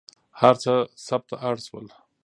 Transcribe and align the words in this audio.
هر 0.39 0.55
څه 0.63 0.73
ثبت 1.07 1.25
ته 1.31 1.35
اړ 1.47 1.55
شول. 1.67 1.85